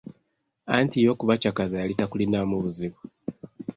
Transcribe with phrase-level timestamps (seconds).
[0.75, 2.99] Anti ye okubacakaza yali takulinamu buzibu.